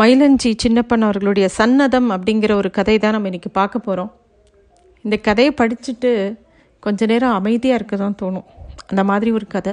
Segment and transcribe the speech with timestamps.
[0.00, 4.10] மயிலஞ்சி சின்னப்பன் அவர்களுடைய சன்னதம் அப்படிங்கிற ஒரு கதை தான் நம்ம இன்றைக்கி பார்க்க போகிறோம்
[5.04, 6.10] இந்த கதையை படிச்சுட்டு
[6.86, 8.46] கொஞ்ச நேரம் அமைதியாக இருக்க தான் தோணும்.
[8.90, 9.72] அந்த மாதிரி ஒரு கதை.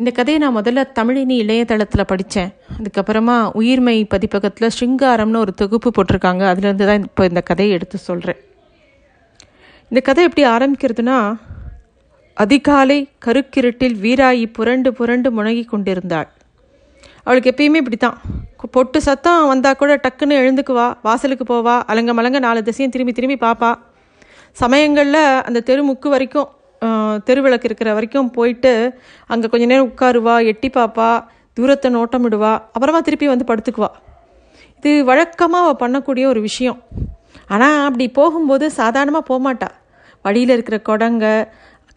[0.00, 6.44] இந்த கதையை நான் முதல்ல தமிழினி இளையதளத்தில் படித்தேன் அதுக்கப்புறமா உயிர்மை பதிப்பகத்தில் ஸ்ருங்காரம்னு ஒரு தொகுப்பு போட்டிருக்காங்க.
[6.52, 8.40] அதுலேருந்து தான் இப்போ இந்த கதையை எடுத்து சொல்கிறேன்
[9.90, 11.18] இந்த கதை எப்படி ஆரம்பிக்கிறதுனா
[12.36, 16.30] அதிகாலை கருக்கிருட்டில் வீராயி புரண்டு புரண்டு முனகி கொண்டிருந்தாள்.
[17.26, 18.18] அவளுக்கு எப்பயுமே இப்படி தான்
[18.74, 23.70] பொட்டு சத்தம் வந்தால் கூட டக்குன்னு எழுந்துக்குவா வாசலுக்கு போவா அலங்க மலங்க நாலு திசையும் திரும்பி திரும்பி பார்ப்பா
[24.56, 26.48] சமயங்களில் அந்த தெருமுக்கு வரைக்கும்
[27.28, 28.72] தெருவிளக்கு இருக்கிற வரைக்கும் போயிட்டு
[29.30, 31.08] அங்கே கொஞ்ச நேரம் உட்காருவா எட்டி பார்ப்பா
[31.56, 33.90] தூரத்தை நோட்டமிடுவா அப்புறமா திருப்பி வந்து படுத்துக்குவா.
[34.78, 36.78] இது வழக்கமாக அவள் பண்ணக்கூடிய ஒரு விஷயம்.
[37.54, 39.68] ஆனால் அப்படி போகும்போது சாதாரணமாக போகமாட்டா
[40.24, 41.24] வழியில் இருக்கிற குடங்க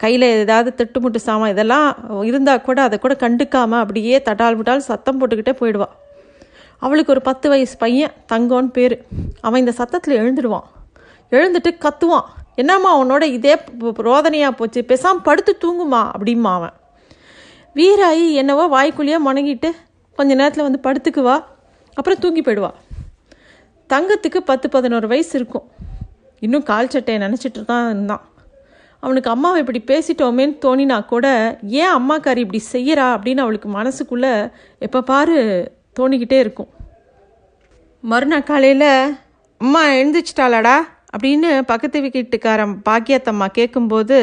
[0.02, 1.88] கையில் ஏதாவது திட்டுமுட்டு சாமான் இதெல்லாம்
[2.28, 5.94] இருந்தால் கூட அதை கூட கண்டுக்காமல் அப்படியே தட்டால் விட்டால் சத்தம் போட்டுக்கிட்டே போயிடுவாள்
[6.84, 8.94] அவளுக்கு ஒரு பத்து வயசு பையன் தங்கோன்னு பேர்.
[9.46, 10.68] அவன் இந்த சத்தத்தில் எழுந்துடுவான்
[11.36, 12.28] எழுந்துட்டு கத்துவான்.
[12.60, 13.54] என்னம்மா உன்னோட இதே
[14.08, 14.80] ரோதனையாக போச்சு.
[14.84, 16.74] பேசாமல் படுத்து தூங்குமா அப்படிமா அவன்.
[17.78, 19.70] வீராயி என்னவோ வாய்க்குள்ளேயே முணங்கிட்டு
[20.18, 21.36] கொஞ்ச நேரத்தில் வந்து படுத்துக்குவா.
[21.96, 22.70] அப்புறம் தூங்கி போயிடுவா.
[23.92, 25.66] தங்கத்துக்கு பத்து பதினோரு வயசு இருக்கும்.
[26.40, 27.86] இன்னும் கால் சட்டையை நினச்சிட்டு தான்.
[27.94, 28.24] இருந்தான்
[29.00, 31.26] அவனுக்கு அம்மாவை இப்படி பேசிட்டோமேன்னு தோணினா கூட
[31.62, 35.38] ஏன் அம்மாக்காரி இப்படி செய்கிறா அப்படின்னு அவளுக்கு மனசுக்குள்ளே எப்போ பாரு
[36.00, 36.70] தோணிக்கிட்டே இருக்கும்.
[38.00, 39.18] மறுநாள் காலையில்
[39.58, 40.76] அம்மா எழுந்திரிச்சிட்டாளாடா?
[41.16, 44.18] அப்படின்னு பக்கத்து வீட்டுக்காரன் பாக்கியத்தம்மா கேட்கும்போது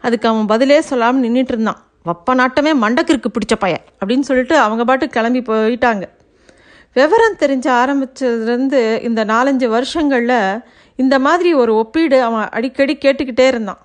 [0.00, 1.80] அதுக்கு அவன் பதிலே சொல்லாமல் நின்றுட்டு இருந்தான்.
[2.06, 6.02] வப்ப நாட்டமே மண்டக்கிற்கு பிடிச்ச பையன் அப்படின்னு சொல்லிட்டு அவங்க பாட்டு கிளம்பி போயிட்டாங்க.
[6.92, 10.64] விவரம் தெரிஞ்ச ஆரம்பித்ததுலேருந்து இந்த நாலஞ்சு வருஷங்களில்
[10.96, 13.82] இந்த மாதிரி ஒரு ஒப்பீடு அவன் அடிக்கடி கேட்டுக்கிட்டே இருந்தான்.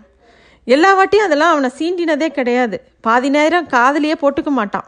[0.74, 2.78] எல்லா வாட்டியும் அதெல்லாம் அவனை சீண்டினதே கிடையாது.
[3.06, 4.88] பாதி நேரம் காதலியே போட்டுக்க மாட்டான்.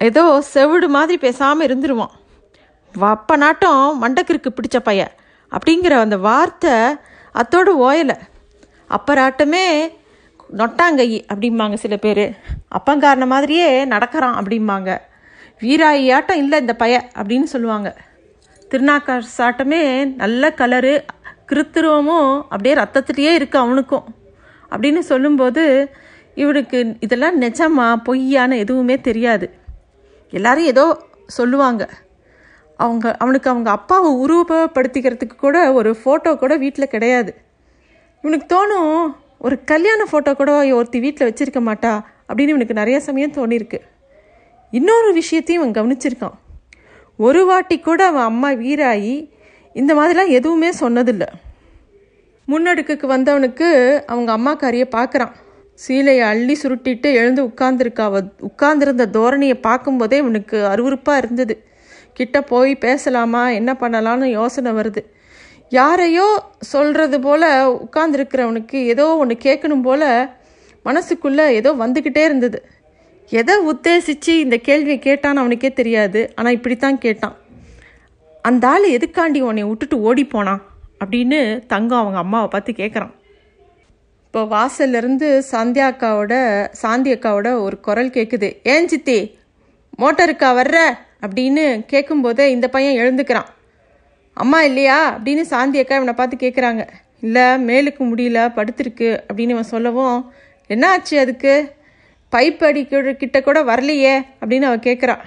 [0.00, 2.14] ஏதோ செவிடு மாதிரி பேசாமல் இருந்துருவான்.
[2.94, 5.14] வப்ப நாட்டம் மண்டக்கிற்கு பிடிச்ச பையன்
[5.52, 6.74] அப்படிங்கிற அந்த வார்த்தை
[7.32, 8.16] அத்தோடு ஓயலை.
[8.96, 9.64] அப்பராட்டமே
[10.60, 12.24] நொட்டாங்கை அப்படிம்பாங்க சில பேர்.
[12.78, 14.90] அப்பங்காரன மாதிரியே நடக்கிறான் அப்படிம்பாங்க.
[15.62, 17.88] வீராயாட்டம் இல்லை இந்த பைய அப்படின்னு சொல்லுவாங்க.
[18.70, 19.82] திருநாக்கார் சாட்டமே
[20.22, 20.94] நல்ல கலரு
[21.50, 24.06] கிருத்திருவமும் அப்படியே ரத்தத்துலேயே இருக்குது அவனுக்கும்.
[24.70, 25.90] அப்படின்னு சொல்லும்போது
[26.34, 29.50] இவனுக்கு இதெல்லாம் நிஜமா பொய்யான எதுவுமே தெரியாது.
[30.30, 31.88] எல்லாரும் ஏதோ சொல்லுவாங்க.
[32.76, 37.34] அவங்க அவனுக்கு அவங்க அப்பாவை உருவப்படுத்திக்கிறதுக்கு கூட ஒரு ஃபோட்டோ கூட வீட்டில் கிடையாது.
[38.22, 43.80] இவனுக்கு தோணும் ஒரு கல்யாண ஃபோட்டோ கூட ஒருத்தி வீட்டில் வச்சுருக்க மாட்டா அப்படின்னு இவனுக்கு நிறைய சமயம் தோணியிருக்கு.
[44.70, 46.38] இன்னொரு விஷயத்தையும் அவன் கவனிச்சிருக்கான்.
[47.16, 49.30] ஒரு வாட்டி கூட அவன் அம்மா வீராகி
[49.74, 51.26] இந்த மாதிரிலாம் எதுவுமே சொன்னதில்லை.
[52.50, 53.68] முன்னடுக்குக்கு வந்தவனுக்கு
[54.06, 55.32] அவங்க அம்மாக்காரியை பார்க்குறான்.
[55.80, 58.06] சீலையை அள்ளி சுருட்டிட்டு எழுந்து உட்கார்ந்துருக்கா
[58.48, 61.54] உட்கார்ந்துருந்த தோரணியை பார்க்கும்போதே இவனுக்கு அருவறுப்பாக இருந்தது.
[62.12, 65.02] கிட்ட போய் பேசலாமா என்ன பண்ணலான்னு யோசனை வருது.
[65.68, 66.26] யாரையோ
[66.72, 67.48] சொல்கிறது போல்
[67.84, 70.08] உட்கார்ந்துருக்கிறவனுக்கு ஏதோ ஒன்று கேட்கணும் போல்
[70.84, 72.58] மனசுக்குள்ளே ஏதோ வந்துக்கிட்டே இருந்தது.
[73.30, 77.36] எதை உத்தேசித்து இந்த கேள்வியை கேட்டான்னு அவனுக்கே தெரியாது ஆனால் இப்படித்தான் கேட்டான்.
[78.44, 80.62] அந்த ஆள் எதுக்காண்டி உன்னை விட்டுட்டு ஓடி போனான்?
[81.04, 83.10] அப்படின்னு தங்கம் அவங்க அம்மாவை பார்த்து கேட்குறான்
[84.26, 86.34] இப்போ வாசல்லேருந்து சாந்தியா அக்காவோட
[86.70, 89.38] சாந்தி அக்காவோட ஒரு குரல் கேட்குது ஏன் சித்தி
[89.98, 90.76] மோட்டருக்கா வர்ற?
[91.20, 93.48] அப்படின்னு கேட்கும்போதே இந்த பையன் எழுந்துக்கிறான்.
[94.34, 95.18] அம்மா இல்லையா?
[95.18, 96.88] அப்படின்னு சாந்தி அக்கா இவனை பார்த்து கேட்குறாங்க
[97.20, 100.32] இல்லை மேலுக்கு முடியல படுத்துருக்கு அப்படின்னு இவன் சொல்லவும்
[100.66, 101.72] என்ன ஆச்சு அதுக்கு?
[102.32, 105.22] பைப் அடிக்கிற கிட்ட கூட வரலையே அப்படின்னு அவன் கேட்குறான்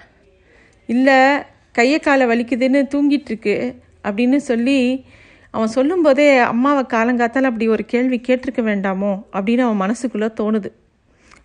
[0.86, 1.42] இல்லை
[1.72, 3.74] கையை காலை வலிக்குதுன்னு தூங்கிட்டுருக்கு
[4.04, 5.06] அப்படின்னு சொல்லி
[5.54, 9.12] அவன் சொல்லும்போதே அம்மாவை காலங்காத்தால் அப்படி ஒரு கேள்வி கேட்டிருக்க வேண்டாமோ?
[9.32, 10.70] அப்படின்னு அவன் மனசுக்குள்ளே தோணுது.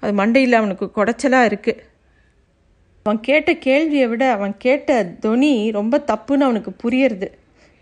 [0.00, 1.82] அது மண்டையில் அவனுக்கு குடைச்சலாக இருக்குது
[3.02, 7.28] அவன் கேட்ட கேள்வியை விட அவன் கேட்ட துணி ரொம்ப தப்புன்னு அவனுக்கு புரியறது.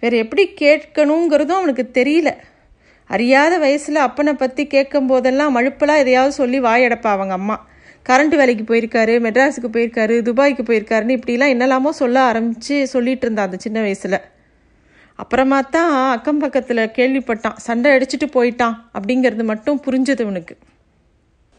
[0.00, 2.30] வேறு எப்படி கேட்கணுங்கிறதும் அவனுக்கு தெரியல.
[3.10, 7.56] அறியாத வயசில் அப்பனை பற்றி கேட்கும் போதெல்லாம் மழுப்பெல்லாம் எதையாவது சொல்லி வாயடப்பா அவங்க அம்மா.
[8.08, 13.80] கரண்ட் வேலைக்கு போயிருக்காரு மெட்ராஸுக்கு போயிருக்காரு துபாய்க்கு போயிருக்காருன்னு இப்படிலாம் என்னெல்லாமோ சொல்ல ஆரம்பித்து சொல்லிகிட்டு இருந்தான் அந்த சின்ன
[13.80, 14.18] வயசில்.
[15.16, 17.56] அப்புறமா தான் அக்கம் பக்கத்தில் கேள்விப்பட்டான்.
[17.56, 18.76] சண்டை அடிச்சுட்டு போயிட்டான்.
[18.94, 20.56] அப்படிங்கிறது மட்டும் புரிஞ்சது இவனுக்கு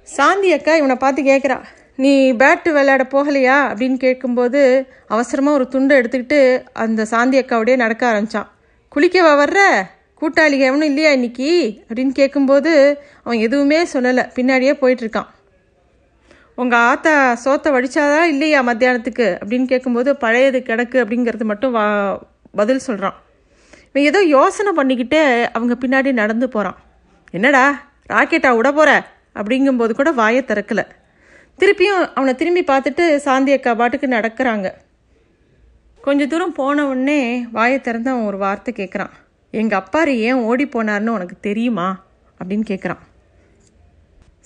[0.04, 1.62] சாந்தி அக்கா இவனை பார்த்து கேட்குறா
[1.96, 3.58] நீ பேட்டு விளையாட போகலையா?
[3.72, 8.52] அப்படின்னு கேட்கும்போது அவசரமாக ஒரு துண்டை எடுத்துக்கிட்டு அந்த சாந்தி அக்காவோடய நடக்க ஆரம்பித்தான்
[8.96, 9.60] குளிக்கவா வர்ற?
[10.22, 11.82] கூட்டாளி எவனும் இல்லையா இன்னைக்கு?
[11.88, 14.24] அப்படின்னு கேட்கும்போது அவன் எதுவுமே சொல்லலை.
[14.36, 15.30] பின்னாடியே போயிட்டுருக்கான்.
[16.56, 19.28] உங்கள் ஆத்தா சோத்தை வடிச்சாதா இல்லையா மத்தியானத்துக்கு?
[19.46, 21.86] அப்படின்னு கேட்கும்போது பழையது கிடக்கு அப்படிங்கிறது மட்டும் வா
[22.52, 23.26] பதில் சொல்கிறான்
[23.92, 25.22] இவன் ஏதோ யோசனை பண்ணிக்கிட்டே
[25.58, 26.78] அவங்க பின்னாடி நடந்து போகிறான்
[27.32, 27.64] என்னடா
[28.14, 28.92] ராக்கெட்டா விட போகிற
[29.40, 30.86] அப்படிங்கும்போது கூட வாயை திறக்கலை.
[31.60, 34.68] திருப்பியும் அவனை திரும்பி பார்த்துட்டு சாந்தி அக்கா பாட்டுக்கு நடக்கிறாங்க.
[36.02, 37.20] கொஞ்ச தூரம் போன உடனே
[37.52, 39.14] வாயை திறந்து அவன் ஒரு வார்த்தை கேட்குறான்
[39.52, 41.88] எங்கள் அப்பாரு ஏன் ஓடி போனார்னு உனக்கு தெரியுமா?
[42.40, 43.04] அப்படின்னு கேட்குறான்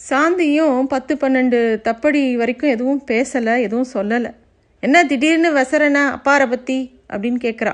[0.09, 4.31] சாந்தியும் பத்து பன்னெண்டு தப்படி வரைக்கும் எதுவும் பேசலை எதுவும் சொல்லலை.
[4.79, 6.77] என்ன திடீர்னு வசரனா அப்பாரை பற்றி
[7.09, 7.73] அப்படின்னு கேட்குறா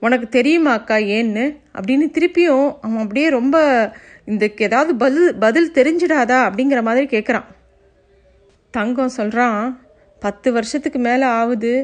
[0.00, 1.44] உனக்கு தெரியுமா அக்கா ஏன்னு?
[1.74, 3.56] அப்படின்னு திருப்பியும் அவன் அப்படியே ரொம்ப
[4.24, 6.38] இந்த ஏதாவது பதில் பதில் தெரிஞ்சிடாதா?
[6.46, 7.46] அப்படிங்கிற மாதிரி கேட்குறான்
[8.70, 9.60] தங்கம் சொல்கிறான்
[10.20, 11.74] பத்து வருஷத்துக்கு மேலே ஆகுது.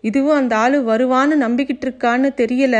[0.00, 2.76] இதுவும் அந்த ஆள் வருவான்னு நம்பிக்கிட்டு இருக்கான்னு தெரியல.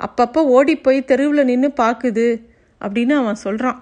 [0.00, 2.42] அப்பப்போ ஓடி போய் தெருவில் நின்று பார்க்குது
[2.80, 3.78] அப்படின்னு அவன் சொல்கிறான்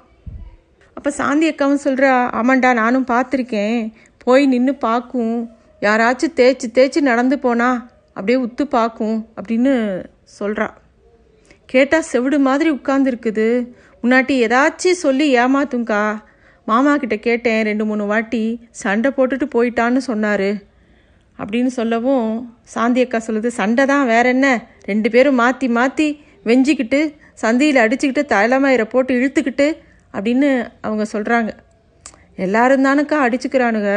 [0.94, 5.50] அப்போ சாந்தி அக்காவும் சொல்கிறா ஆமாண்டா நானும் பார்த்துருக்கேன் போய் நின்று பார்க்கும்
[5.80, 9.72] யாராச்சும் தேய்ச்சி தேய்ச்சி நடந்து போனா அப்படியே உத்து பார்க்கும் அப்படின்னு
[10.38, 10.68] சொல்கிறா
[11.72, 13.48] கேட்டால் செவிடு மாதிரி உட்காந்துருக்குது
[14.02, 16.02] முன்னாட்டி ஏதாச்சும் சொல்லி ஏமாத்துங்கக்கா
[16.66, 18.42] மாமா கிட்ட கேட்டேன் ரெண்டு மூணு வாட்டி.
[18.82, 20.50] சண்டை போட்டுட்டு போயிட்டான்னு சொன்னார்.
[21.38, 22.26] அப்படின்னு சொல்லவும்
[22.74, 24.48] சாந்தி அக்கா சொல்லுது சண்டை தான் வேற என்ன?
[24.90, 26.06] ரெண்டு பேரும் மாற்றி மாற்றி
[26.50, 27.00] வெஞ்சிக்கிட்டு
[27.42, 29.66] சந்தியில் அடிச்சுக்கிட்டு தலைமயிரை போட்டு இழுத்துக்கிட்டு
[30.14, 30.50] அப்படின்னு
[30.80, 31.52] அவங்க சொல்கிறாங்க
[32.44, 33.92] எல்லாரும் தானுக்கா அடிச்சுக்கிறானுங்க.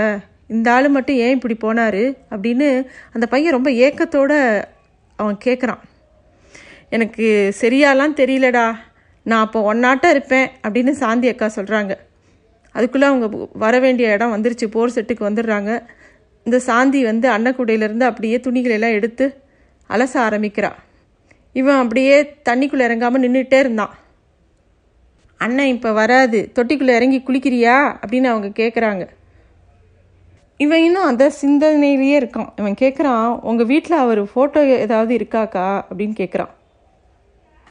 [0.56, 2.04] இந்த ஆள் மட்டும் ஏன் இப்படி போனார்?
[2.34, 2.70] அப்படின்னு
[3.14, 4.34] அந்த பையன் ரொம்ப ஏக்கத்தோட
[5.20, 5.84] அவன் கேட்குறான்
[6.90, 8.76] எனக்கு சரியாலாம் தெரியலடா.
[9.24, 11.96] நான் அப்போ ஒன்னாட்டம் இருப்பேன் அப்படின்னு சாந்தி அக்கா சொல்கிறாங்க
[12.72, 14.66] அதுக்குள்ளே அவங்க வர வேண்டிய இடம் வந்துருச்சு.
[14.66, 15.84] போர் செட்டுக்கு வந்துடுறாங்க.
[16.44, 19.42] இந்த சாந்தி வந்து அன்னக்குடையிலேருந்து அப்படியே துணிகளை எல்லாம் எடுத்து
[19.90, 20.72] அலச ஆரம்பிக்கிறா.
[21.54, 23.96] இவன் அப்படியே தண்ணிக்குள்ளே இறங்காமல் நின்றுட்டே இருந்தான்.
[25.38, 26.52] அண்ணன் இப்போ வராது.
[26.56, 28.00] தொட்டிக்குள்ளே இறங்கி குளிக்கிறியா?
[28.02, 29.08] அப்படின்னு அவங்க கேட்குறாங்க
[30.58, 32.48] இவன் இன்னும் அந்த சிந்தனையிலேயே இருக்கான்.
[32.56, 35.84] இவன் கேட்குறான் உங்கள் வீட்டில் அவர் ஃபோட்டோ ஏதாவது இருக்காக்கா?
[35.90, 36.54] அப்படின்னு கேட்குறான்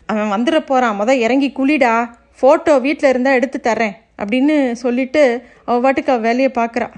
[0.08, 1.94] அவன் வந்துட போகிறான் மொதல் இறங்கி குளிடா.
[2.38, 5.22] ஃபோட்டோ வீட்டில் இருந்தால் எடுத்து தரேன் அப்படின்னு சொல்லிட்டு
[5.66, 6.88] அவள் பாட்டுக்கு அவள் வேலையை பார்க்குறா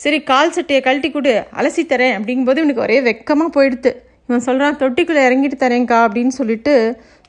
[0.00, 1.34] சரி கால் சட்டையை கழட்டி கொடு.
[1.58, 3.92] அலசி தரேன் அப்படிங்கும்போது இவனுக்கு ஒரே வெக்கமாக போயிடுது
[4.28, 6.74] இவன் சொல்கிறான் தொட்டிக்குள்ளே இறங்கிட்டு தரேங்க்கா அப்படின்னு சொல்லிட்டு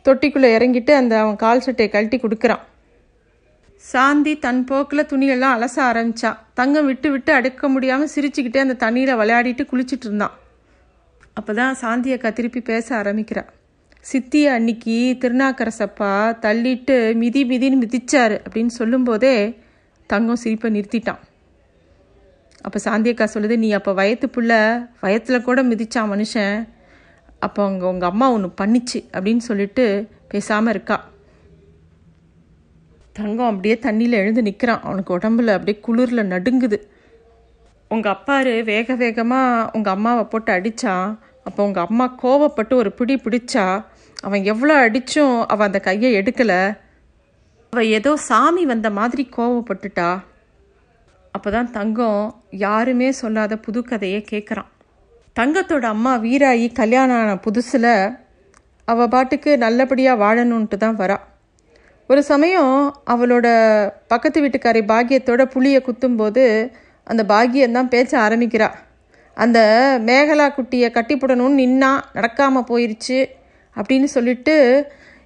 [0.05, 2.63] தொட்டிக்குள்ளே இறங்கிட்டு அந்த அவன் கால் சட்டையை கழட்டி கொடுக்குறான்.
[3.83, 6.31] சாந்தி தன் போக்கில் துணியெல்லாம் அலச ஆரம்பிச்சா.
[6.59, 10.35] தங்கம் விட்டு விட்டு அடுக்க முடியாமல் சிரிச்சுக்கிட்டே அந்த தண்ணியில் விளையாடிட்டு குளிச்சுட்டு இருந்தான்.
[11.39, 13.49] அப்போ தான் சாந்தி அக்கா திருப்பி பேச ஆரம்பிக்கிறான்
[14.09, 16.09] சித்தி அன்னைக்கு திருநாக்கரசப்பா
[16.43, 19.31] தள்ளிட்டு மிதி மிதின்னு மிதிச்சாரு அப்படின்னு சொல்லும்போதே
[20.09, 21.21] தங்கம் சிரிப்பை நிறுத்திட்டான்.
[22.65, 24.51] அப்போ சாந்தியக்கா சொல்லுது நீ அப்போ வயத்து புள்ள
[25.03, 26.55] வயத்தில் கூட மிதிச்சான் மனுஷன்
[27.45, 29.85] அப்போ அவங்க உங்கள் அம்மா ஒன்று பண்ணிச்சு அப்படின்னு சொல்லிட்டு
[30.33, 30.97] பேசாமல் இருக்கா.
[33.19, 36.79] தங்கம் அப்படியே தண்ணியில் எழுந்து நிற்கிறான் அவனுக்கு உடம்புல அப்படியே குளிரில் நடுங்குது.
[37.91, 41.07] உங்கள் அப்பாரு வேக வேகமாக உங்கள் அம்மாவை போட்டு அடித்தான்
[41.47, 43.65] அப்போ உங்கள் அம்மா கோவப்பட்டு ஒரு பிடி பிடிச்சா
[44.21, 46.77] அவன் எவ்வளோ அடித்தும் அவன் அந்த கையை எடுக்கலை.
[47.69, 50.19] அவள் ஏதோ சாமி வந்த மாதிரி கோவப்பட்டுட்டா.
[51.31, 54.71] அப்போ தான் தங்கம் யாருமே சொல்லாத புது கதையை கேட்குறான்
[55.39, 58.17] தங்கத்தோட அம்மா வீராயி கல்யாணம் ஆன புதுசில்
[58.85, 61.17] அவள் பாட்டுக்கு நல்லபடியாக வாழணுன்ட்டு தான் வரா.
[62.07, 63.47] ஒரு சமயம் அவளோட
[64.07, 66.71] பக்கத்து வீட்டுக்காரி பாக்கியத்தோட புளியை குத்தும்போது
[67.03, 68.71] அந்த பாக்கியந்தான் பேச்ச ஆரம்பிக்கிறா.
[69.33, 69.59] அந்த
[70.05, 73.25] மேகலா குட்டியை கட்டிப்புடணும்னு நின்னா நடக்காமல் போயிருச்சு.
[73.75, 74.55] அப்படின்னு சொல்லிட்டு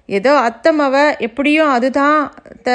[0.08, 2.16] ஏதோ அத்தமவ எப்படியும் அதுதான்
[2.62, 2.70] த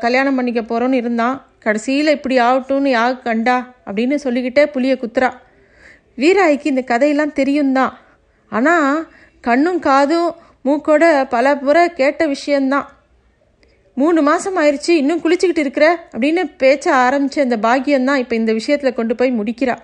[0.00, 1.36] கல்யாணம் பண்ணிக்க போகிறோன்னு இருந்தான்.
[1.58, 3.74] கடைசியில் இப்படி ஆகட்டும்னு யாரு கண்டா?
[3.86, 5.30] அப்படின்னு சொல்லிக்கிட்டே புளியை குத்துறா.
[6.16, 7.94] வீராய்க்கு இந்த கதையெல்லாம் தெரியும் தான்
[8.52, 8.98] ஆனால்
[9.40, 10.28] கண்ணும் காதும்
[10.64, 12.86] மூக்கோட பல முறை கேட்ட விஷயந்தான்.
[13.96, 15.86] மூணு மாதம் ஆயிடுச்சு இன்னும் குளிச்சுக்கிட்டு இருக்கிற?
[16.12, 19.76] அப்படின்னு பேச்ச ஆரம்பித்த இந்த பாக்கியம் தான் இப்போ இந்த விஷயத்தில் கொண்டு போய் முடிக்கிறா.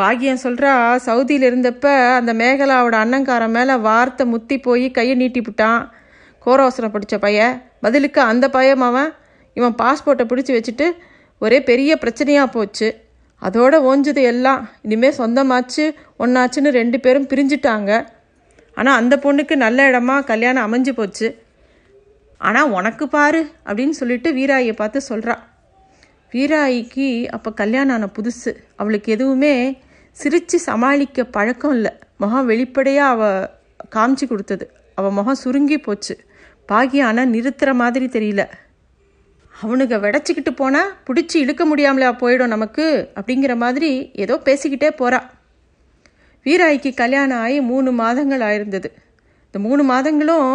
[0.00, 0.72] பாக்கியம் சொல்கிறா
[1.06, 1.86] சவுதியில் இருந்தப்ப
[2.18, 5.80] அந்த மேகலாவோட அண்ணங்காரன் மேலே வார்த்தை முத்தி போய் கையை நீட்டிவிட்டான்
[6.46, 9.10] கோரோசனம் பிடிச்ச பையன் பதிலுக்கு அந்த பையன் அவன்
[9.56, 10.86] இவன் பாஸ்போர்ட்டை பிடிச்சி வச்சுட்டு
[11.42, 12.88] ஒரே பெரிய பிரச்சனையாக போச்சு.
[13.42, 15.84] அதோட ஓஞ்சது எல்லாம் இனிமேல் சொந்தமாச்சு
[16.22, 17.90] ஒன்றாச்சுன்னு ரெண்டு பேரும் பிரிஞ்சிட்டாங்க.
[18.76, 21.28] ஆனால் அந்த பொண்ணுக்கு நல்ல இடமா கல்யாணம் அமைஞ்சு போச்சு.
[22.40, 25.36] ஆனால் உனக்கு பாரு அப்படின்னு சொல்லிட்டு வீராயை பார்த்து சொல்கிறா
[26.32, 28.50] வீராயிக்கு அப்போ கல்யாணம் ஆன புதுசு.
[28.80, 29.54] அவளுக்கு எதுவுமே
[30.20, 31.92] சிரித்து சமாளிக்க பழக்கம் இல்லை.
[32.22, 33.48] முகம் வெளிப்படையாக அவள்
[33.94, 34.64] காமிச்சு கொடுத்தது.
[34.94, 36.14] அவள் முகம் சுருங்கி போச்சு.
[36.70, 38.42] பாகியம் ஆனால் நிறுத்துற மாதிரி தெரியல.
[39.52, 42.86] அவனுங்க விடச்சிக்கிட்டு போனால் பிடிச்சி இழுக்க முடியாமலா போயிடும் நமக்கு
[43.20, 43.90] அப்படிங்கிற மாதிரி
[44.24, 45.20] ஏதோ பேசிக்கிட்டே போகிறா
[46.46, 48.88] வீராய்க்கு கல்யாணம் ஆகி மூணு மாதங்கள் ஆயிருந்தது.
[49.48, 50.50] இந்த மூணு மாதங்களும்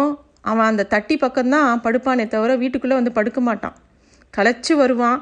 [0.50, 3.76] அவன் அந்த தட்டி பக்கம்தான் படுப்பானே தவிர வீட்டுக்குள்ளே வந்து படுக்க மாட்டான்.
[4.34, 5.18] களைச்சி வருவான்.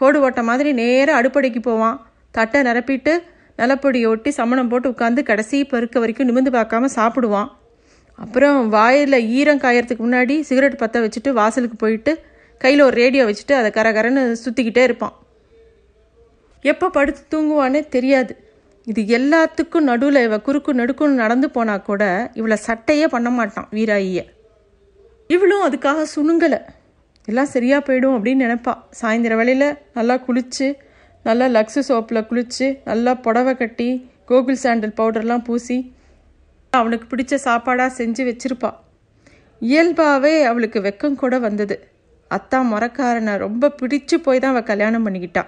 [0.00, 1.96] கோடு ஓட்ட மாதிரி நேராக அடுப்படைக்கு போவான்.
[2.30, 3.12] தட்டை நிரப்பிட்டு
[3.58, 7.50] நிலப்பொடியை ஒட்டி சமணம் போட்டு உட்காந்து கடைசி பருக்க வரைக்கும் நிமிந்து பார்க்காம சாப்பிடுவான்.
[8.14, 12.12] அப்புறம் வாயில் ஈரம் காயறதுக்கு முன்னாடி சிகரெட் பற்ற வச்சுட்டு வாசலுக்கு போயிட்டு
[12.58, 15.14] கையில் ஒரு ரேடியோ வச்சுட்டு அதை கரகரன்னு சுற்றிக்கிட்டே இருப்பான்.
[16.60, 18.32] எப்போ படுத்து தூங்குவானே தெரியாது.
[18.86, 24.24] இது எல்லாத்துக்கும் நடுவில் இவ குறுக்கு நடுக்குன்னு நடந்து போனால் கூட இவளை சட்டையே பண்ண மாட்டான் வீராயியை.
[25.26, 26.58] இவளும் அதுக்காக சுணுங்கலை.
[27.28, 28.72] எல்லாம் சரியாக போயிடும் அப்படின்னு நினைப்பா.
[29.00, 30.66] சாயந்தர வேளையில் நல்லா குளித்து
[31.24, 33.88] நல்லா லக்ஸு சோப்பில் குளித்து நல்லா புடவை கட்டி
[34.30, 35.78] கோகுல் சாண்டல் பவுடர்லாம் பூசி
[36.72, 38.78] அவனுக்கு பிடிச்ச சாப்பாடாக செஞ்சு வச்சிருப்பாள்
[39.62, 41.76] இயல்பாகவே அவளுக்கு வெக்கம் கூட வந்தது.
[42.30, 45.42] அத்தா மரக்காரனை ரொம்ப பிடிச்சு போய் தான் அவள் கல்யாணம் பண்ணிக்கிட்டா.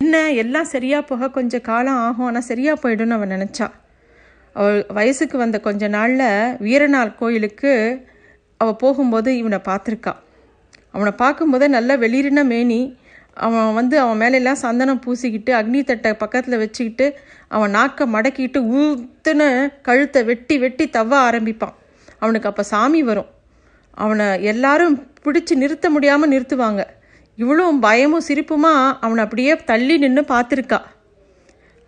[0.00, 3.66] என்ன எல்லாம் சரியாக போக கொஞ்சம் காலம் ஆகும் ஆனால் சரியாக போயிடும்னு அவன் நினச்சா.
[4.56, 7.72] அவள் வயசுக்கு வந்த கொஞ்ச நாளில் வீரநாள் கோயிலுக்கு
[8.60, 10.12] அவள் போகும்போது இவனை பார்த்துருக்கா.
[10.94, 12.80] அவனை பார்க்கும்போதே நல்ல வெளிரின மேனி
[13.34, 20.24] அவன் வந்து அவன் மேலெல்லாம் சந்தனம் பூசிக்கிட்டு அக்னி தட்டை பக்கத்தில் வச்சுக்கிட்டு அவன் நாக்கை மடக்கிட்டு ஊத்துன்னு கழுத்தை
[20.24, 21.74] வெட்டி வெட்டி தவ ஆரம்பிப்பான்.
[22.18, 23.26] அவனுக்கு அப்போ சாமி வரும்.
[23.90, 26.84] அவனை எல்லாரும் பிடிச்சி நிறுத்த முடியாமல் நிறுத்துவாங்க.
[27.36, 30.80] இவளும் பயமும் சிரிப்புமா அவனை அப்படியே தள்ளி நின்று பார்த்துருக்கா.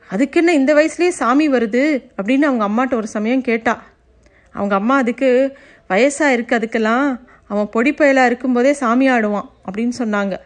[0.08, 3.82] அதுக்கு என்ன இந்த வயசுலேயே சாமி வருது அப்படின்னு அவங்க அம்மாட்ட ஒரு சமயம் கேட்டா.
[4.50, 5.56] அவங்க அம்மா அதுக்கு
[5.88, 7.20] வயசாக இருக்கு அதுக்கெல்லாம்.
[7.46, 10.36] அவன் பொடி பயலாக இருக்கும்போதே சாமி ஆடுவான் அப்படின்னு சொன்னாங்க.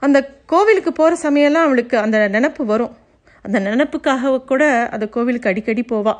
[0.00, 2.96] அந்த கோவிலுக்கு போகிற சமயம்லாம் அவளுக்கு அந்த நினப்பு வரும்.
[3.42, 6.14] அந்த நினப்புக்காக கூட அந்த கோவிலுக்கு அடிக்கடி போவா.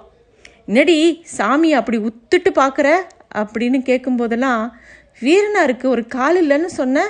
[0.67, 0.99] என்னடி
[1.37, 2.89] சாமி அப்படி உத்துட்டு பார்க்குற?
[3.35, 4.63] அப்படின்னு கேட்கும்போதெல்லாம்
[5.21, 7.07] வீரனா இருக்கு ஒரு கால் இல்லைன்னு சொன்ன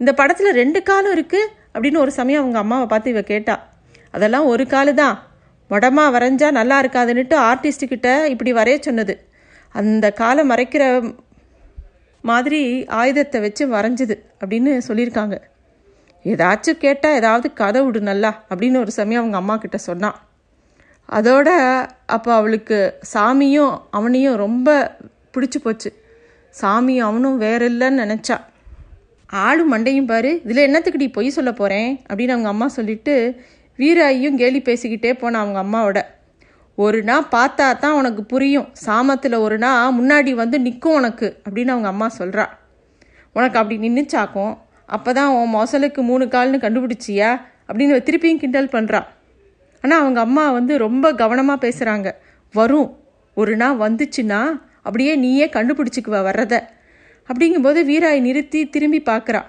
[0.00, 3.54] இந்த படத்தில் ரெண்டு காலும் இருக்குது அப்படின்னு ஒரு சமயம் அவங்க அம்மாவை பார்த்து இவ கேட்டா.
[4.10, 5.16] அதெல்லாம் ஒரு காலு தான்
[5.70, 9.14] மொடமா வரைஞ்சா நல்லா இருக்காதுன்னுட்டு ஆர்டிஸ்ட்டுக்கிட்ட இப்படி வரைய சொன்னது.
[9.74, 11.14] அந்த காலை மறைக்கிற
[12.20, 15.36] மாதிரி ஆயுதத்தை வச்சு வரைஞ்சது அப்படின்னு சொல்லியிருக்காங்க.
[16.24, 20.18] ஏதாச்சும் கேட்டால் ஏதாவது கதை விடு நல்லா அப்படின்னு ஒரு சமயம் அவங்க அம்மா கிட்ட சொன்னான்
[21.08, 21.48] அதோட
[22.06, 24.96] அப்போ அவளுக்கு சாமியும் அவனையும் ரொம்ப
[25.34, 25.90] பிடிச்சி போச்சு.
[26.60, 28.36] சாமியும் அவனும் வேற இல்லைன்னு நினச்சா.
[29.26, 33.14] ஆளும் மண்டையும் பாரு இதில் என்னத்துக்குடி பொய் சொல்ல போகிறேன் அப்படின்னு அவங்க அம்மா சொல்லிட்டு
[33.78, 36.00] வீராயும் கேலி பேசிக்கிட்டே போனான் அவங்க அம்மாவோட.
[36.74, 38.68] ஒரு நாள் பார்த்தா தான் உனக்கு புரியும்.
[38.86, 42.46] சாமத்தில் ஒரு நாள் முன்னாடி வந்து நிற்கும் உனக்கு அப்படின்னு அவங்க அம்மா சொல்கிறா
[43.32, 44.54] உனக்கு அப்படி நின்றுச்சாக்கும்
[44.92, 47.30] அப்போ தான் உன் மொசலுக்கு மூணு கால்னு கண்டுபிடிச்சியா?
[47.68, 49.00] அப்படின்னு திருப்பியும் கிண்டல் பண்ணுறா
[49.84, 52.08] ஆனால் அவங்க அம்மா வந்து ரொம்ப கவனமாக பேசுகிறாங்க
[52.54, 52.88] வரும்.
[53.36, 54.40] ஒரு நாள் வந்துச்சுன்னா
[54.82, 56.54] அப்படியே நீயே கண்டுபிடிச்சிக்குவ வர்றத.
[57.28, 59.42] அப்படிங்கும்போது வீராய் நிறுத்தி திரும்பி பார்க்குறா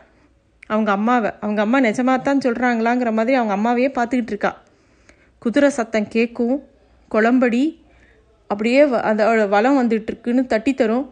[0.67, 1.31] அவங்க அம்மாவை.
[1.39, 4.51] அவங்க அம்மா நிஜமாக தான் சொல்கிறாங்களாங்கிற மாதிரி அவங்க அம்மாவையே பார்த்துக்கிட்டு இருக்கா.
[5.39, 6.57] குதிரை சத்தம் கேட்கும்
[7.11, 7.63] குளம்படி
[8.49, 11.05] அப்படியே வ- அந்த வளம் வந்துட்டு இருக்குன்னு தட்டி தரும்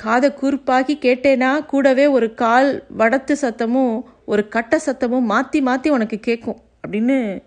[0.00, 6.62] காதை கூர்ப்பாக்கி கேட்டேனா கூடவே ஒரு கால் வடத்து சத்தமும் ஒரு கட்ட சத்தமும் மாற்றி மாற்றி உனக்கு கேட்கும்
[6.86, 7.42] அப்படின்னு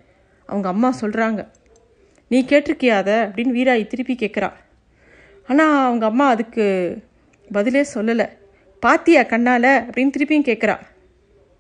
[0.46, 1.48] அவங்க அம்மா சொல்கிறாங்க
[2.28, 4.52] நீ கேட்டிருக்கியா அதை அப்படின்னு வீராயி திருப்பி கேட்குறா
[5.48, 6.98] ஆனால் அவங்க அம்மா அதுக்கு
[7.52, 8.28] பதிலே சொல்லலை.
[8.80, 10.80] பாத்தியா கண்ணால் அப்படின்னு திருப்பியும் கேட்குறா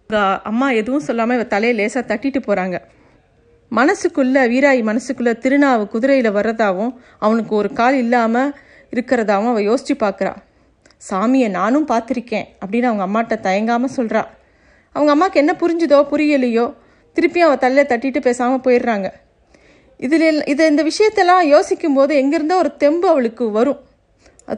[0.09, 2.79] அவங்க அம்மா எதுவும் சொல்லாமல் இவ தலையை லேசாக தட்டிட்டு போகிறாங்க
[3.69, 8.55] மனசுக்குள்ளே வீராயி மனசுக்குள்ளே திருநாவு குதிரையில் வர்றதாகவும் அவனுக்கு ஒரு கால் இல்லாமல்
[8.91, 10.35] இருக்கிறதாவும் அவள் யோசித்து பார்க்குறா
[11.09, 14.23] சாமியை நானும் பார்த்துருக்கேன் அப்படின்னு அவங்க அம்மாட்ட தயங்காமல் சொல்கிறா
[14.95, 16.65] அவங்க அம்மாவுக்கு என்ன புரிஞ்சுதோ புரியலையோ
[17.17, 19.07] திருப்பியும் அவள் தள்ள தட்டிட்டு பேசாமல் போயிடுறாங்க.
[19.99, 23.79] இதில் இது இந்த விஷயத்தெல்லாம் யோசிக்கும் போது எங்கேருந்தோ ஒரு தெம்பு அவளுக்கு வரும்.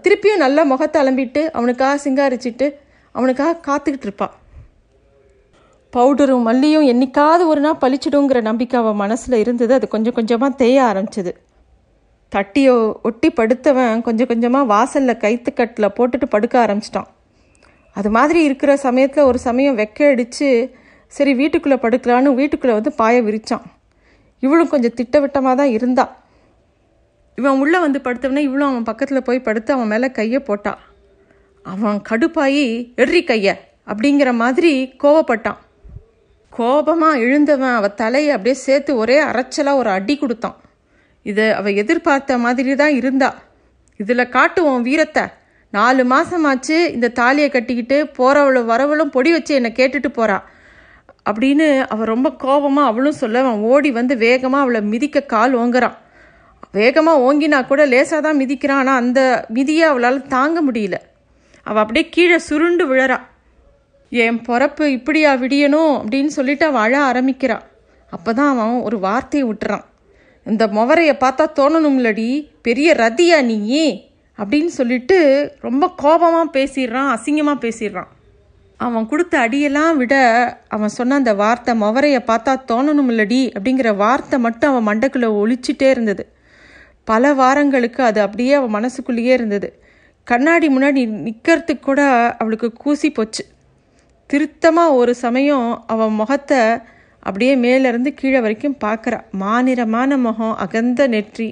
[0.04, 2.68] திருப்பியும் நல்லா முகத்தை அலம்பிட்டு அவனுக்காக சிங்காரிச்சிட்டு
[3.16, 4.34] அவனுக்காக காத்துக்கிட்டு இருப்பாள்
[5.94, 9.74] பவுடரும் மல்லியும் என்னைக்காவது ஒரு நாள் பளிச்சிடுங்கிற நம்பிக்கை அவன் மனசில் இருந்தது.
[9.80, 11.32] அது கொஞ்சம் கொஞ்சமாக தேய ஆரம்பிச்சது.
[12.36, 12.76] தட்டியோ
[13.08, 17.10] ஒட்டி படுத்தவன் கொஞ்சம் கொஞ்சமாக வாசலில் கைத்துக்கட்டில் போட்டுட்டு படுக்க ஆரம்பிச்சிட்டான்.
[17.96, 20.48] அது மாதிரி இருக்கிற சமயத்தில் ஒரு சமயம் வெக்க அடித்து
[21.18, 23.66] சரி வீட்டுக்குள்ளே படுக்கலான்னு வீட்டுக்குள்ளே வந்து பாய விரித்தான்
[24.44, 26.06] இவளும் கொஞ்சம் திட்டவிட்டமாக தான் இருந்தா.
[27.38, 30.74] இவன் உள்ளே வந்து படுத்தவனே இவளும் அவன் பக்கத்தில் போய் படுத்து அவன் மேலே கையை போட்டா.
[31.66, 32.66] அவன் கடுப்பாயி
[33.04, 33.54] எட்ரி கையை
[33.92, 34.74] அப்படிங்கிற மாதிரி
[35.04, 35.62] கோவப்பட்டான்.
[36.54, 40.58] கோபமாக எழுந்தவன் அவன் தலையை அப்படியே சேர்த்து ஒரே அரைச்சலாக ஒரு அடி கொடுத்தான்.
[41.30, 43.30] இதை அவள் எதிர்பார்த்த மாதிரி தான் இருந்தா.
[44.00, 45.24] இதில் காட்டுவோம் வீரத்தை.
[45.74, 50.44] நாலு மாதமாச்சு இந்த தாலியை கட்டிக்கிட்டு போகிறவளும் வரவளும் பொடி வச்சு என்னை கேட்டுட்டு போகிறாள்
[51.30, 55.96] அப்படின்னு அவள் ரொம்ப கோபமாக அவளும் சொல்ல அவன் ஓடி வந்து வேகமாக அவளை மிதிக்க கால் ஓங்குறான்.
[56.72, 60.98] வேகமாக ஓங்கினா கூட லேசாக தான் மிதிக்கிறான் ஆனால் அந்த மிதியை அவளால் தாங்க முடியல.
[61.68, 63.20] அவள் அப்படியே கீழே சுருண்டு விழறா.
[64.12, 65.94] என் பிறப்பு இப்படியா விடியணும்?
[66.02, 67.64] அப்படின்னு சொல்லிட்டு அவள் அழ ஆரம்பிக்கிறான்
[68.12, 69.86] அப்போ தான் அவன் ஒரு வார்த்தையை விட்டுறான்.
[70.46, 72.30] இந்த முவரையை பார்த்தா தோணணும்லடி
[72.62, 73.58] பெரிய ரதியா நீ
[74.40, 75.18] அப்படின்னு சொல்லிட்டு
[75.60, 78.10] ரொம்ப கோபமாக பேசிடுறான் அசிங்கமாக பேசிடுறான்.
[78.78, 80.16] அவன் கொடுத்த அடியெல்லாம் விட
[80.68, 86.24] அவன் சொன்ன அந்த வார்த்தை முவரையை பார்த்தா தோணணும்லடி அப்படிங்கிற வார்த்தை மட்டும் அவன் மண்டக்குள்ளே ஒழிச்சிட்டே இருந்தது.
[87.04, 89.70] பல வாரங்களுக்கு அது அப்படியே அவன் மனசுக்குள்ளேயே இருந்தது.
[90.24, 92.02] கண்ணாடி முன்னாடி நிற்கிறதுக்கு கூட
[92.38, 93.44] அவளுக்கு கூசி போச்சு.
[94.30, 96.62] திருத்தமாக ஒரு சமயம் அவன் முகத்தை
[97.28, 99.20] அப்படியே மேலேருந்து கீழே வரைக்கும் பார்க்குறா.
[99.44, 101.50] மாநிறமான முகம் அகந்த நெற்றி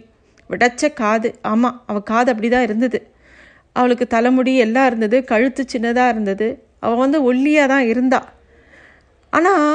[0.50, 1.30] விடச்ச காது.
[1.52, 3.00] ஆமாம் அவள் காது அப்படி தான் இருந்தது.
[3.76, 6.48] அவளுக்கு தலைமுடி எல்லாம் இருந்தது கழுத்து சின்னதாக இருந்தது.
[6.86, 8.20] அவள் வந்து ஒல்லியாக தான் இருந்தா.
[9.34, 9.66] ஆனால்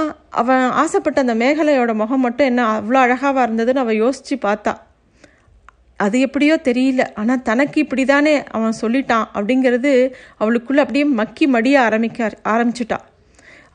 [0.41, 4.75] அவன் ஆசைப்பட்ட அந்த மேகலையோட முகம் மட்டும் என்ன அவ்வளோ அழகாவாக இருந்ததுன்னு அவள் யோசித்து பார்த்தா.
[6.01, 7.03] அது எப்படியோ தெரியல.
[7.21, 9.93] ஆனால் தனக்கு இப்படி தானே அவன் சொல்லிட்டான் அப்படிங்கிறது
[10.43, 13.07] அவளுக்குள்ளே அப்படியே மக்கி மடிய ஆரம்பிக்க ஆரம்பிச்சிட்டான்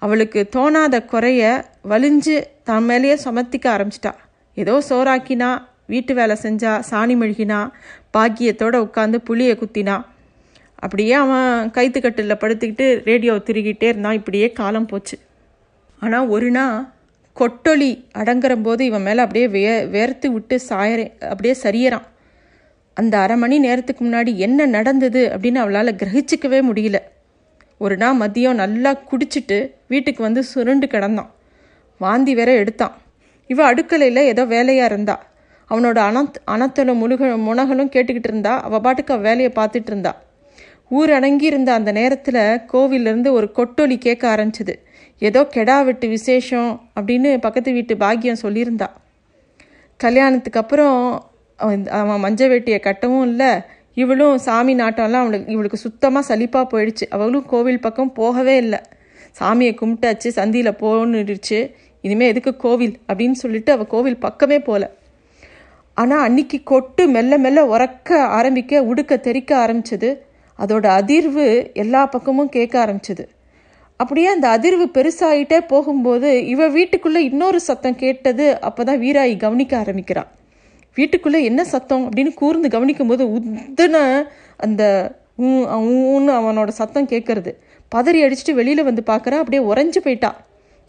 [0.02, 1.42] அவளுக்கு தோணாத குறைய
[1.90, 4.14] வலிஞ்சு தன் மேலேயே சுமத்திக்க ஆரம்பிச்சிட்டா.
[4.58, 5.50] ஏதோ சோறாக்கினா
[5.86, 7.60] வீட்டு வேலை செஞ்சா சாணி மெழுகினா
[8.18, 9.98] பாக்கியத்தோடு உட்காந்து புளியை குத்தினா.
[10.76, 14.14] அப்படியே அவன் கைத்துக்கட்டில் படுத்துக்கிட்டு ரேடியோ திருகிட்டே இருந்தான்.
[14.14, 15.18] இப்படியே காலம் போச்சு.
[16.00, 16.78] ஆனால் ஒரு நாள்
[17.38, 19.64] கொட்டொலி அடங்குற போது இவன் மேலே அப்படியே வே
[19.96, 22.08] வேர்த்து விட்டு சாயறே அப்படியே சரியறான்.
[22.98, 27.00] அந்த அரை மணி நேரத்துக்கு முன்னாடி என்ன நடந்தது அப்படின்னு அவளால் கிரகிச்சிக்கவே முடியல.
[27.84, 29.58] ஒரு நாள் மதியம் நல்லா குடிச்சிட்டு
[29.88, 31.30] வீட்டுக்கு வந்து சுருண்டு கிடந்தான்.
[32.02, 32.96] வாந்தி வேற எடுத்தான்.
[33.48, 35.16] இவன் அடுக்கலையில் ஏதோ வேலையாக இருந்தா.
[35.70, 38.62] அவனோட அனத் அனத்தலும் முழுக முனகலும் கேட்டுக்கிட்டு இருந்தா.
[38.62, 40.22] அவள் பாட்டுக்கு அவள் வேலையை பார்த்துட்டு இருந்தா.
[40.90, 42.42] ஊர் அடங்கி இருந்த அந்த நேரத்தில்
[42.74, 44.74] கோவிலிருந்து ஒரு கொட்டொலி கேட்க ஆரம்பிச்சது.
[45.20, 46.70] ஏதோ கெடா வெட்டு விசேஷம்
[47.00, 48.88] அப்படின்னு பக்கத்து வீட்டு பாக்கியம் சொல்லியிருந்தா.
[49.98, 51.00] கல்யாணத்துக்கு அப்புறம்
[51.58, 53.52] அவன் அவன் மஞ்ச வேட்டியை கட்டவும் இல்லை.
[53.98, 57.06] இவளும் சாமி நாட்டம்லாம் அவளுக்கு இவளுக்கு சுத்தமாக சலிப்பாக போயிடுச்சு.
[57.10, 58.80] அவளும் கோவில் பக்கம் போகவே இல்லை.
[59.40, 61.60] சாமியை கும்பிட்டாச்சு சந்தியில் போன்னுடுச்சு.
[62.02, 62.96] இனிமேல் எதுக்கு கோவில்?
[63.08, 64.92] அப்படின்னு சொல்லிட்டு அவள் கோவில் பக்கமே போகல
[65.94, 70.10] ஆனால் அன்னைக்கு கொட்டு மெல்ல மெல்ல உறக்க ஆரம்பிக்க உடுக்க தெறிக்க ஆரம்பிச்சது.
[70.60, 73.24] அதோட அதிர்வு எல்லா பக்கமும் கேட்க ஆரம்பிச்சது.
[73.98, 80.30] அப்படியே அந்த அதிர்வு பெருசாகிட்டே போகும்போது இவ வீட்டுக்குள்ளே இன்னொரு சத்தம் கேட்டது அப்போ தான் வீராயி கவனிக்க ஆரம்பிக்கிறான்
[80.98, 83.98] வீட்டுக்குள்ளே என்ன சத்தம் அப்படின்னு கூர்ந்து கவனிக்கும் போது உத்துன
[84.66, 84.84] அந்த
[85.40, 87.52] ஊன்னு அவனோட சத்தம் கேட்கறது.
[87.96, 90.32] பதறி அடிச்சுட்டு வெளியில் வந்து பார்க்குறா அப்படியே உறைஞ்சு போயிட்டா.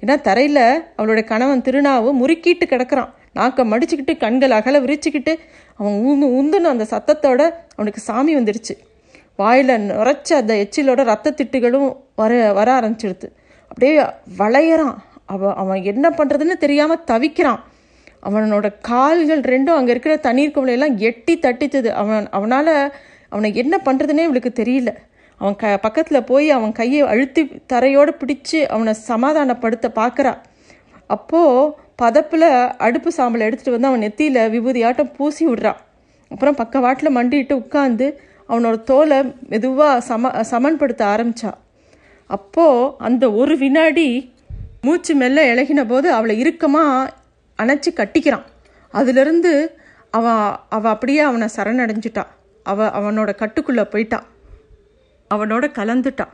[0.03, 0.65] ஏன்னா தரையில்
[0.99, 3.11] அவளோட கணவன் திருநாவு முறுக்கிட்டு கிடக்கிறான்.
[3.39, 5.33] நாக்கம் மடிச்சுக்கிட்டு கண்கள் அகல விரிச்சுக்கிட்டு
[5.77, 7.43] அவன் ஊந்து உந்துன அந்த சத்தத்தோட
[7.77, 8.75] அவனுக்கு சாமி வந்துடுச்சு.
[9.41, 11.89] வாயில் நுரைச்ச அந்த எச்சிலோட ரத்த திட்டுகளும்
[12.21, 13.29] வர வர ஆரம்பிச்சிடுது.
[13.71, 13.95] அப்படியே
[14.41, 14.97] வளையறான்.
[15.35, 17.61] அவன் அவன் என்ன பண்ணுறதுன்னு தெரியாமல் தவிக்கிறான்.
[18.23, 22.75] அவனோட கால்கள் ரெண்டும் அங்கே இருக்கிற தண்ணீர் குவளையெல்லாம் எட்டி தட்டிச்சது அவன் அவனால்
[23.33, 24.91] அவனை என்ன பண்ணுறதுனே இவளுக்கு தெரியல.
[25.41, 30.33] அவன் க பக்கத்தில் போய் அவன் கையை அழுத்தி தரையோடு பிடிச்சி அவனை சமாதானப்படுத்த பார்க்குறா.
[31.07, 35.81] அப்போது பதப்பில் அடுப்பு சாம்பலை எடுத்துகிட்டு வந்து அவன் நெத்தியில் விபூதியாட்டம் பூசி விடுறான்
[36.31, 38.07] அப்புறம் பக்கவாட்டில் மண்டிட்டு உட்காந்து
[38.49, 41.51] அவனோட தோலை மெதுவாக சம சமன்படுத்த ஆரம்பித்தா
[42.31, 44.07] அப்போது அந்த ஒரு வினாடி
[44.81, 47.11] மூச்சு மெல்ல இழகின போது அவளை இறுக்கமாக
[47.63, 48.45] அணைச்சி கட்டிக்கிறான்.
[48.95, 49.53] அதுலேருந்து
[50.11, 52.31] அவன் அவள் அப்படியே அவனை சரணடைஞ்சிட்டான்
[52.63, 54.27] அவ அவனோட கட்டுக்குள்ளே போயிட்டான்
[55.31, 56.33] அவனோட கலந்துட்டான்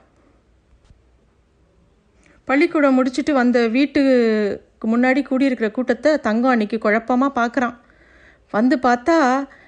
[2.45, 7.77] பள்ளிக்கூடம் முடிச்சுட்டு வந்த வீட்டுக்கு முன்னாடி கூடியிருக்கிற கூட்டத்தை தங்கம் அன்னைக்கு குழப்பமாக பார்க்குறான்
[8.51, 9.17] வந்து பார்த்தா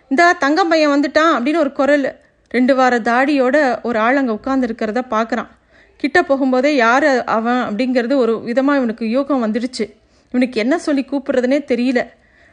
[0.08, 2.06] இந்த தங்கம் பையன் வந்துட்டான் அப்படின்னு ஒரு குரல்
[2.48, 5.50] ரெண்டு வார தாடியோட ஒரு ஆள் அங்கே உட்காந்துருக்கிறத பார்க்குறான்
[5.96, 7.62] கிட்ட போகும்போதே யார் அவன்?
[7.62, 9.84] அப்படிங்கிறது ஒரு விதமாக இவனுக்கு யோகம் வந்துடுச்சு.
[10.30, 12.00] இவனுக்கு என்ன சொல்லி கூப்பிடுறதுனே தெரியல.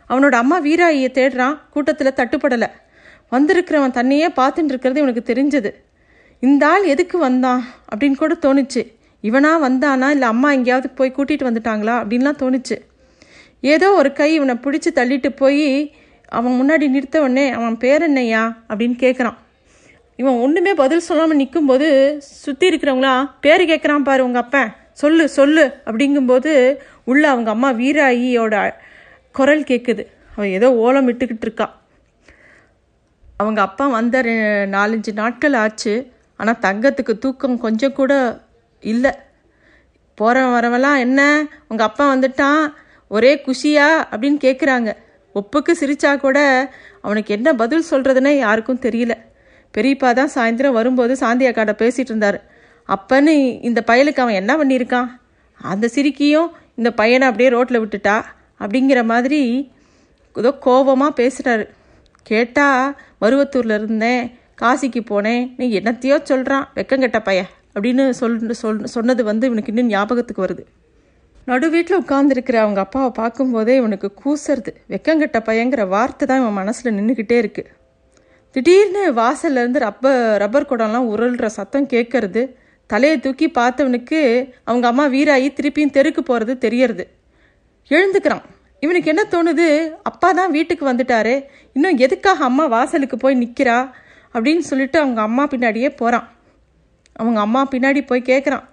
[0.10, 2.68] அவனோட அம்மா வீராயியை தேடுறான் கூட்டத்தில் தட்டுப்படலை.
[3.32, 5.72] வந்திருக்கிறவன் தன்னையே பார்த்துட்டு இருக்கிறது இவனுக்கு தெரிஞ்சது.
[6.40, 7.66] இந்த ஆள் எதுக்கு வந்தான்?
[7.96, 8.82] அப்படின்னு கூட தோணுச்சு.
[9.22, 10.10] இவனா வந்தானா?
[10.10, 11.96] இல்லை அம்மா எங்கேயாவது போய் கூட்டிகிட்டு வந்துட்டாங்களா?
[12.04, 12.78] அப்படின்லாம் தோணுச்சு.
[13.62, 15.96] ஏதோ ஒரு கை இவனை பிடிச்சி தள்ளிட்டு போய்
[16.30, 19.38] அவன் முன்னாடி நிறுத்த உடனே அவன் பேர் என்னையா அப்படின்னு கேட்குறான்
[20.16, 21.88] இவன் ஒன்றுமே பதில் சொல்லாமல் நிற்கும்போது
[22.22, 24.76] சுற்றி இருக்கிறவங்களா பேர் கேட்குறான் பாரு உங்கள் அப்பன்.
[25.02, 26.52] சொல்லு சொல்லு அப்படிங்கும்போது
[27.12, 28.56] உள்ளே அவங்க அம்மா வீராயியோட
[29.36, 30.04] குரல் கேட்குது
[30.36, 31.68] அவன் ஏதோ ஓலம் இட்டுக்கிட்டு இருக்கா.
[33.42, 34.22] அவங்க அப்பா வந்த
[34.76, 35.94] நாலஞ்சு நாட்கள் ஆச்சு.
[36.40, 38.14] ஆனால் தங்கத்துக்கு தூக்கம் கொஞ்சம் கூட
[38.84, 39.12] இல்லை.
[40.18, 41.22] போகிறவன் வரவெல்லாம் என்ன?
[41.68, 42.64] உங்கள் அப்பா வந்துட்டான்.
[43.12, 43.90] ஒரே குஷியா?
[44.12, 44.90] அப்படின்னு கேட்குறாங்க
[45.36, 46.40] ஒப்புக்கு சிரிச்சா கூட
[47.02, 49.14] அவனுக்கு என்ன பதில் சொல்கிறதுனே யாருக்கும் தெரியல.
[49.74, 52.40] பெரியப்பா தான் சாயந்தரம் வரும்போது சாந்தி பேசிகிட்டு இருந்தார்.
[52.90, 55.10] அப்பன்னு இந்த பயலுக்கு அவன் என்ன பண்ணியிருக்கான்?
[55.60, 58.18] அந்த சிரிக்கியும் இந்த பையனை அப்படியே ரோட்டில் விட்டுட்டா?
[58.60, 59.42] அப்படிங்கிற மாதிரி
[60.36, 61.66] ஏதோ கோபமாக பேசுகிறாரு
[62.26, 64.24] கேட்டால் மருவத்தூரில் இருந்தேன்
[64.62, 70.46] காசிக்கு போனேன் நீ என்னத்தையோ சொல்கிறான் வெக்கங்கெட்ட பையன் அப்படின்னு சொல் சொல் சொன்னது வந்து இவனுக்கு இன்னும் ஞாபகத்துக்கு
[70.46, 70.64] வருது.
[71.46, 77.38] நடு வீட்டில் உட்காந்துருக்கிற அவங்க அப்பாவை பார்க்கும்போதே இவனுக்கு கூசுறது வெக்கங்கெட்ட பையங்கிற வார்த்தை தான் இவன் மனசில் நின்றுக்கிட்டே
[77.44, 77.70] இருக்குது
[78.56, 82.44] திடீர்னு வாசல்லேருந்து ரப்பர் ரப்பர் குடம்லாம் உருள்ற சத்தம் கேட்கறது
[82.88, 84.20] தலையை தூக்கி பார்த்தவனுக்கு
[84.64, 87.04] அவங்க அம்மா வீராயி திருப்பியும் தெருக்கு போகிறது தெரியறது.
[87.90, 88.44] எழுந்துக்கிறான்.
[88.80, 89.68] இவனுக்கு என்ன தோணுது?
[90.04, 91.46] அப்பா தான் வீட்டுக்கு வந்துட்டாரு.
[91.74, 93.78] இன்னும் எதுக்காக அம்மா வாசலுக்கு போய் நிற்கிறா
[94.34, 96.28] அப்படின்னு சொல்லிட்டு அவங்க அம்மா பின்னாடியே போகிறான்
[97.14, 98.66] அவங்க அம்மா பின்னாடி போய் கேட்குறான்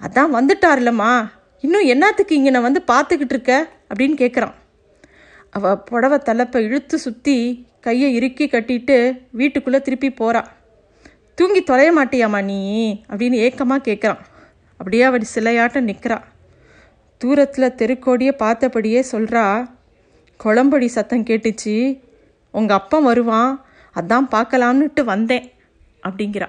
[0.00, 1.12] அதான் வந்துட்டார்லம்மா.
[1.60, 3.52] இன்னும் என்னத்துக்கு இங்கே நான் வந்து பார்த்துக்கிட்டு இருக்க?
[3.90, 4.54] அப்படின்னு கேட்குறான்
[5.50, 7.36] அவள் புடவை தலைப்பை இழுத்து சுற்றி
[7.80, 8.96] கையை இறுக்கி கட்டிட்டு
[9.30, 10.48] வீட்டுக்குள்ளே திருப்பி போகிறான்
[11.34, 12.60] தூங்கி தொலைய மாட்டியாமா நீ?
[13.08, 14.18] அப்படின்னு ஏக்கமாக கேட்குறான்
[14.76, 16.22] அப்படியே அவர் சிலையாட்டம் நிற்கிறா
[17.18, 19.72] தூரத்தில் தெருக்கோடியே பார்த்தபடியே சொல்கிறா
[20.44, 22.00] குளம்படி சத்தம் கேட்டுச்சு.
[22.50, 23.64] உங்கள் அப்பா வருவான்.
[23.94, 25.52] அதான் பார்க்கலான்னுட்டு வந்தேன்
[26.02, 26.48] அப்படிங்கிறா.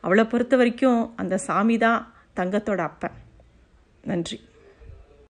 [0.00, 3.10] அவளை பொறுத்த வரைக்கும் அந்த சாமி தான் தங்கத்தோட அப்பன்.
[4.02, 4.40] நன்றி.